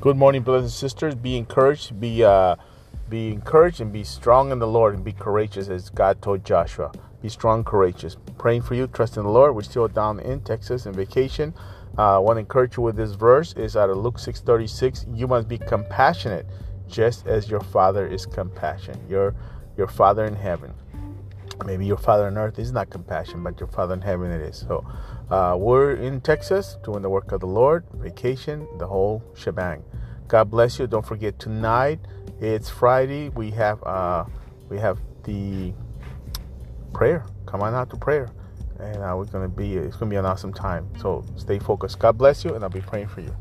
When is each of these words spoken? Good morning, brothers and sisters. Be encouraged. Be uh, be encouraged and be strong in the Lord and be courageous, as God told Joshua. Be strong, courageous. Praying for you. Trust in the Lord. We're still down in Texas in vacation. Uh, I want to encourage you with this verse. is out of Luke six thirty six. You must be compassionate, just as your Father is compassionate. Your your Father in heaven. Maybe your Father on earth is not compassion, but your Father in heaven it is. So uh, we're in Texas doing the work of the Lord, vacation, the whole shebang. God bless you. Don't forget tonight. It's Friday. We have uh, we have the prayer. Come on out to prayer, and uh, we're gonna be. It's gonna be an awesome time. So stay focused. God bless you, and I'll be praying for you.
Good 0.00 0.16
morning, 0.16 0.42
brothers 0.42 0.62
and 0.62 0.70
sisters. 0.70 1.16
Be 1.16 1.36
encouraged. 1.36 1.98
Be 1.98 2.22
uh, 2.22 2.54
be 3.08 3.32
encouraged 3.32 3.80
and 3.80 3.92
be 3.92 4.04
strong 4.04 4.52
in 4.52 4.60
the 4.60 4.66
Lord 4.66 4.94
and 4.94 5.02
be 5.02 5.10
courageous, 5.10 5.68
as 5.68 5.90
God 5.90 6.22
told 6.22 6.44
Joshua. 6.44 6.92
Be 7.20 7.28
strong, 7.28 7.64
courageous. 7.64 8.16
Praying 8.38 8.62
for 8.62 8.76
you. 8.76 8.86
Trust 8.86 9.16
in 9.16 9.24
the 9.24 9.28
Lord. 9.28 9.56
We're 9.56 9.62
still 9.62 9.88
down 9.88 10.20
in 10.20 10.40
Texas 10.42 10.86
in 10.86 10.92
vacation. 10.92 11.52
Uh, 11.98 12.14
I 12.14 12.18
want 12.18 12.36
to 12.36 12.40
encourage 12.40 12.76
you 12.76 12.84
with 12.84 12.94
this 12.94 13.14
verse. 13.14 13.54
is 13.54 13.76
out 13.76 13.90
of 13.90 13.96
Luke 13.96 14.20
six 14.20 14.40
thirty 14.40 14.68
six. 14.68 15.04
You 15.12 15.26
must 15.26 15.48
be 15.48 15.58
compassionate, 15.58 16.46
just 16.86 17.26
as 17.26 17.50
your 17.50 17.60
Father 17.60 18.06
is 18.06 18.24
compassionate. 18.24 19.00
Your 19.10 19.34
your 19.76 19.88
Father 19.88 20.26
in 20.26 20.36
heaven. 20.36 20.74
Maybe 21.66 21.86
your 21.86 21.96
Father 21.98 22.26
on 22.26 22.38
earth 22.38 22.58
is 22.58 22.72
not 22.72 22.90
compassion, 22.90 23.42
but 23.42 23.60
your 23.60 23.68
Father 23.68 23.94
in 23.94 24.00
heaven 24.02 24.30
it 24.30 24.40
is. 24.40 24.58
So 24.58 24.86
uh, 25.30 25.56
we're 25.58 25.94
in 25.94 26.20
Texas 26.20 26.76
doing 26.84 27.02
the 27.02 27.10
work 27.10 27.32
of 27.32 27.40
the 27.40 27.46
Lord, 27.46 27.84
vacation, 27.94 28.66
the 28.78 28.86
whole 28.86 29.22
shebang. 29.36 29.82
God 30.28 30.50
bless 30.50 30.78
you. 30.78 30.86
Don't 30.86 31.06
forget 31.06 31.38
tonight. 31.38 32.00
It's 32.40 32.68
Friday. 32.70 33.30
We 33.30 33.50
have 33.52 33.82
uh, 33.84 34.24
we 34.68 34.78
have 34.78 34.98
the 35.24 35.72
prayer. 36.92 37.24
Come 37.46 37.62
on 37.62 37.74
out 37.74 37.90
to 37.90 37.96
prayer, 37.96 38.30
and 38.78 38.98
uh, 38.98 39.14
we're 39.16 39.24
gonna 39.26 39.48
be. 39.48 39.76
It's 39.76 39.96
gonna 39.96 40.10
be 40.10 40.16
an 40.16 40.26
awesome 40.26 40.52
time. 40.52 40.88
So 40.98 41.24
stay 41.36 41.58
focused. 41.58 41.98
God 41.98 42.18
bless 42.18 42.44
you, 42.44 42.54
and 42.54 42.62
I'll 42.62 42.70
be 42.70 42.80
praying 42.80 43.08
for 43.08 43.20
you. 43.22 43.34